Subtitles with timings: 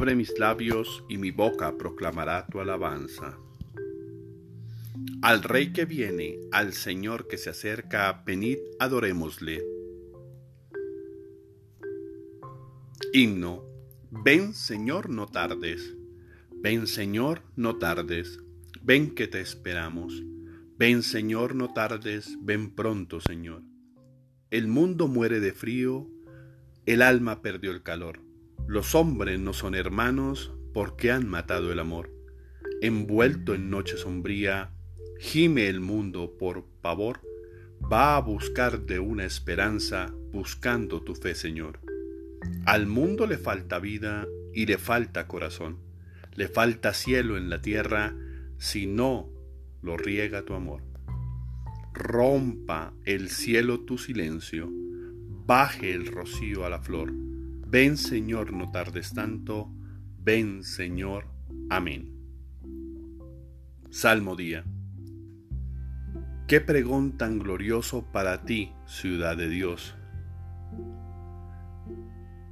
[0.00, 3.38] Abre mis labios y mi boca proclamará tu alabanza.
[5.20, 9.62] Al Rey que viene, al Señor que se acerca, venid, adorémosle.
[13.12, 13.62] Himno.
[14.10, 15.94] Ven Señor, no tardes.
[16.50, 18.40] Ven Señor, no tardes.
[18.80, 20.22] Ven que te esperamos.
[20.78, 22.38] Ven Señor, no tardes.
[22.40, 23.64] Ven pronto, Señor.
[24.50, 26.08] El mundo muere de frío,
[26.86, 28.29] el alma perdió el calor.
[28.70, 32.08] Los hombres no son hermanos porque han matado el amor.
[32.80, 34.70] Envuelto en noche sombría,
[35.18, 37.18] gime el mundo por pavor,
[37.92, 41.80] va a buscar de una esperanza, buscando tu fe, Señor.
[42.64, 45.78] Al mundo le falta vida y le falta corazón,
[46.36, 48.14] le falta cielo en la tierra,
[48.56, 49.32] si no
[49.82, 50.84] lo riega tu amor.
[51.92, 54.70] Rompa el cielo tu silencio,
[55.44, 57.29] baje el rocío a la flor.
[57.70, 59.70] Ven Señor, no tardes tanto,
[60.18, 61.26] ven Señor,
[61.68, 62.10] amén.
[63.90, 64.64] Salmo día.
[66.48, 69.94] Qué pregón tan glorioso para ti, ciudad de Dios.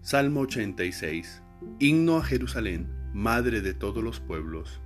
[0.03, 1.43] Salmo 86.
[1.81, 4.81] Himno a Jerusalén, madre de todos los pueblos.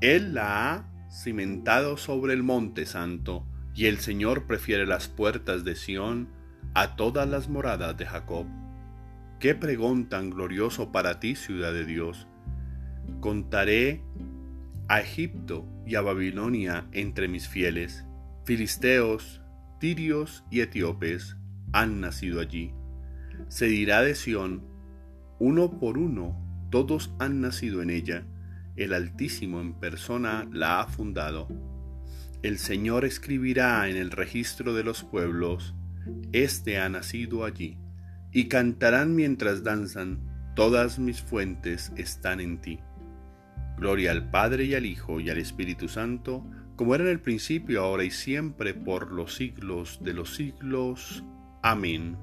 [0.00, 5.76] Él la ha cimentado sobre el monte santo, y el Señor prefiere las puertas de
[5.76, 6.39] Sión
[6.74, 8.46] a todas las moradas de Jacob.
[9.38, 12.26] Qué pregón tan glorioso para ti, ciudad de Dios.
[13.20, 14.02] Contaré
[14.88, 18.04] a Egipto y a Babilonia entre mis fieles.
[18.44, 19.40] Filisteos,
[19.78, 21.36] tirios y etíopes
[21.72, 22.72] han nacido allí.
[23.48, 24.62] Se dirá de Sión,
[25.38, 26.36] uno por uno,
[26.70, 28.24] todos han nacido en ella.
[28.76, 31.48] El Altísimo en persona la ha fundado.
[32.42, 35.74] El Señor escribirá en el registro de los pueblos,
[36.32, 37.78] Este ha nacido allí,
[38.32, 40.20] y cantarán mientras danzan,
[40.54, 42.80] todas mis fuentes están en ti.
[43.76, 46.44] Gloria al Padre y al Hijo y al Espíritu Santo,
[46.76, 51.24] como era en el principio, ahora y siempre, por los siglos de los siglos.
[51.62, 52.16] Amén.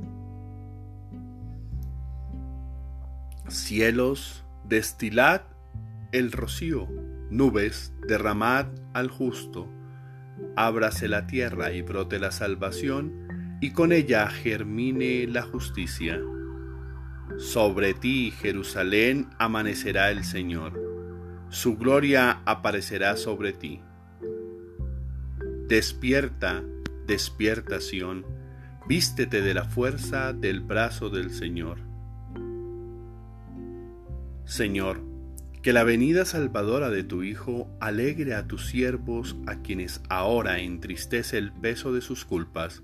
[3.48, 5.44] Cielos, destilad
[6.12, 6.88] el rocío,
[7.30, 9.68] nubes, derramad al justo.
[10.56, 13.27] Ábrase la tierra y brote la salvación,
[13.62, 16.20] y con ella germine la justicia.
[17.38, 20.88] Sobre ti, Jerusalén, amanecerá el Señor
[21.50, 23.80] su gloria aparecerá sobre ti.
[25.70, 26.62] Despierta,
[27.06, 28.26] despierta Sión,
[28.86, 31.80] vístete de la fuerza del brazo del Señor.
[34.44, 35.02] Señor,
[35.62, 41.38] que la venida salvadora de tu Hijo alegre a tus siervos a quienes ahora entristece
[41.38, 42.84] el peso de sus culpas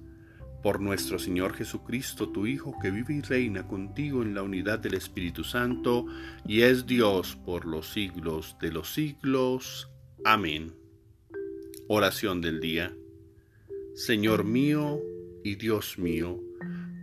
[0.63, 4.94] por nuestro Señor Jesucristo, tu Hijo, que vive y reina contigo en la unidad del
[4.94, 6.06] Espíritu Santo,
[6.47, 9.91] y es Dios por los siglos de los siglos.
[10.23, 10.73] Amén.
[11.90, 12.96] Oración del día.
[13.94, 15.02] Señor mío
[15.44, 16.41] y Dios mío,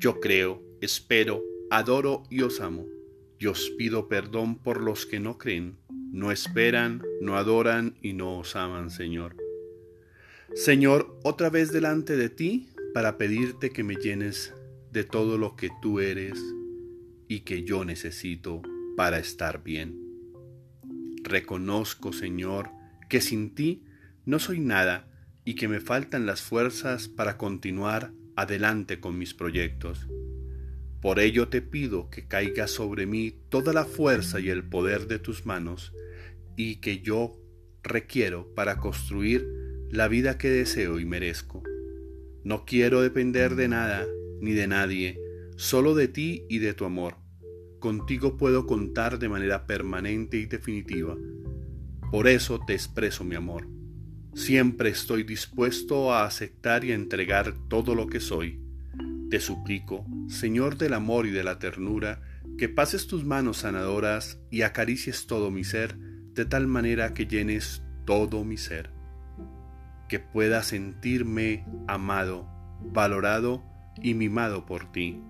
[0.01, 2.87] yo creo, espero, adoro y os amo.
[3.39, 8.39] Y os pido perdón por los que no creen, no esperan, no adoran y no
[8.39, 9.37] os aman, Señor.
[10.55, 14.55] Señor, otra vez delante de ti para pedirte que me llenes
[14.93, 16.39] de todo lo que tú eres
[17.29, 18.63] y que yo necesito
[18.97, 19.99] para estar bien.
[21.23, 22.71] Reconozco, Señor,
[23.09, 23.85] que sin ti
[24.25, 25.09] no soy nada
[25.45, 30.07] y que me faltan las fuerzas para continuar adelante con mis proyectos.
[31.01, 35.19] Por ello te pido que caiga sobre mí toda la fuerza y el poder de
[35.19, 35.93] tus manos
[36.57, 37.41] y que yo
[37.83, 39.47] requiero para construir
[39.91, 41.63] la vida que deseo y merezco.
[42.43, 44.07] No quiero depender de nada
[44.41, 45.21] ni de nadie,
[45.57, 47.17] solo de ti y de tu amor.
[47.81, 51.17] Contigo puedo contar de manera permanente y definitiva.
[52.11, 53.69] Por eso te expreso mi amor.
[54.35, 58.59] Siempre estoy dispuesto a aceptar y a entregar todo lo que soy.
[59.29, 62.23] Te suplico, Señor del amor y de la ternura,
[62.57, 67.83] que pases tus manos sanadoras y acaricies todo mi ser, de tal manera que llenes
[68.07, 69.00] todo mi ser
[70.11, 72.49] que pueda sentirme amado,
[72.81, 73.63] valorado
[74.03, 75.23] y mimado por ti.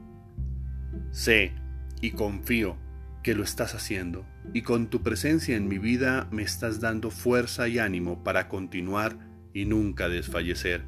[1.11, 1.53] Sé
[2.01, 2.79] y confío
[3.23, 4.25] que lo estás haciendo
[4.55, 9.19] y con tu presencia en mi vida me estás dando fuerza y ánimo para continuar
[9.53, 10.87] y nunca desfallecer.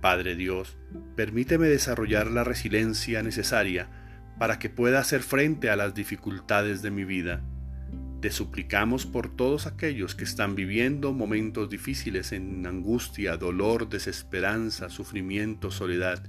[0.00, 0.78] Padre Dios,
[1.14, 3.90] permíteme desarrollar la resiliencia necesaria
[4.38, 7.44] para que pueda hacer frente a las dificultades de mi vida
[8.20, 15.70] te suplicamos por todos aquellos que están viviendo momentos difíciles en angustia, dolor, desesperanza, sufrimiento,
[15.70, 16.22] soledad.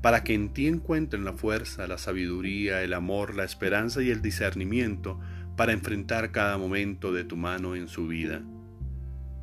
[0.00, 4.22] para que en ti encuentren la fuerza, la sabiduría, el amor, la esperanza y el
[4.22, 5.18] discernimiento
[5.56, 8.40] para enfrentar cada momento de tu mano en su vida.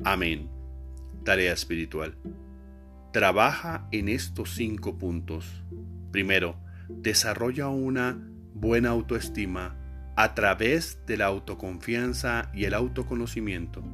[0.02, 0.48] Amén.
[1.24, 2.16] Tarea espiritual.
[3.12, 5.62] Trabaja en estos cinco puntos.
[6.10, 8.18] Primero, desarrolla una
[8.54, 9.85] buena autoestima
[10.16, 13.84] a través de la autoconfianza y el autoconocimiento.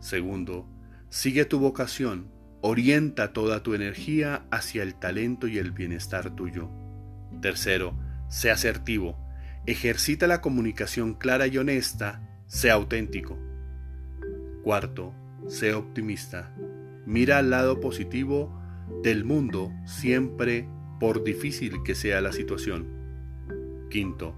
[0.00, 0.68] Segundo,
[1.08, 6.68] sigue tu vocación, orienta toda tu energía hacia el talento y el bienestar tuyo.
[7.40, 7.94] Tercero,
[8.28, 9.16] sé asertivo,
[9.66, 13.38] ejercita la comunicación clara y honesta, sé auténtico.
[14.64, 15.14] Cuarto,
[15.46, 16.52] sé optimista,
[17.06, 18.52] mira al lado positivo
[19.04, 20.68] del mundo siempre
[20.98, 22.86] por difícil que sea la situación.
[23.90, 24.36] Quinto,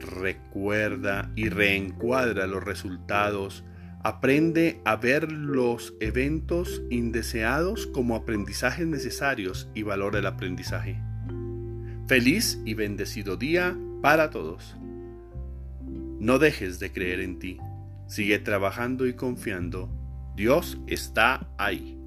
[0.00, 3.64] recuerda y reencuadra los resultados,
[4.02, 11.00] aprende a ver los eventos indeseados como aprendizajes necesarios y valora el aprendizaje.
[12.06, 14.76] Feliz y bendecido día para todos.
[16.20, 17.58] No dejes de creer en ti.
[18.06, 19.90] Sigue trabajando y confiando.
[20.34, 21.97] Dios está ahí.